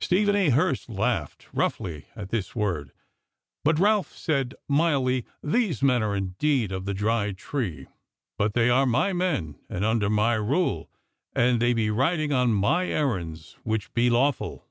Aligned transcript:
Stephen 0.00 0.34
a 0.34 0.50
Hurst 0.50 0.88
laughed 0.88 1.46
roughly 1.52 2.06
at 2.16 2.30
this 2.30 2.56
word, 2.56 2.90
but 3.62 3.78
Ralph 3.78 4.12
said 4.12 4.56
mildly: 4.66 5.24
"These 5.40 5.84
men 5.84 6.02
are 6.02 6.16
indeed 6.16 6.72
of 6.72 6.84
the 6.84 6.92
Dry 6.94 7.30
Tree, 7.30 7.86
but 8.36 8.54
they 8.54 8.70
are 8.70 8.86
my 8.86 9.12
men 9.12 9.54
and 9.70 9.84
under 9.84 10.10
my 10.10 10.34
rule, 10.34 10.90
and 11.32 11.62
they 11.62 11.74
be 11.74 11.90
riding 11.90 12.32
on 12.32 12.52
my 12.54 12.88
errands, 12.88 13.56
which 13.62 13.94
be 13.94 14.10
lawful." 14.10 14.66